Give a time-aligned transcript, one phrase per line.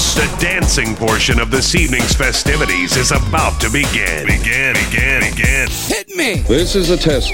[0.00, 4.26] The dancing portion of this evening's festivities is about to begin.
[4.26, 5.68] Begin, begin, begin.
[5.68, 6.36] Hit me!
[6.48, 7.32] This is a test.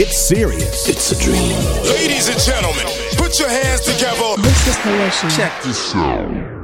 [0.00, 0.88] It's serious.
[0.88, 1.52] It's a dream.
[1.84, 4.40] Ladies and gentlemen, put your hands together.
[4.40, 6.57] This is Check this out.